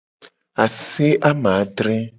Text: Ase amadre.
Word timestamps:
Ase 0.65 1.09
amadre. 1.29 1.95